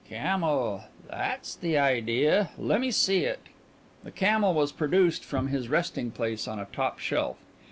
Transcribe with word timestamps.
"Camel. 0.09 0.85
That's 1.07 1.53
the 1.53 1.77
idea. 1.77 2.49
Lemme 2.57 2.89
see 2.91 3.23
it." 3.23 3.39
The 4.03 4.09
camel 4.09 4.55
was 4.55 4.71
produced 4.71 5.23
from 5.23 5.49
his 5.49 5.69
resting 5.69 6.09
place 6.09 6.47
on 6.47 6.57
a 6.57 6.65
top 6.73 6.97
shelf. 6.97 7.37